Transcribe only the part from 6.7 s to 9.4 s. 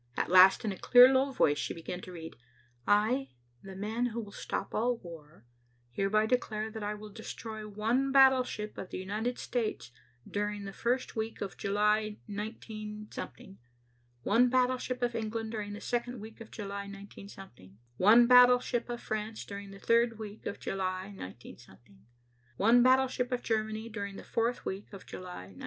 that I will destroy one battleship of the United